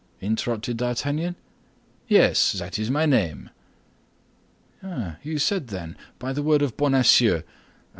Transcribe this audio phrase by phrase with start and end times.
[0.19, 1.35] interrupted D'Artagnan.
[2.07, 3.51] "Yes, that is my name."
[5.21, 7.43] "You said, then, by the word of Bonacieux.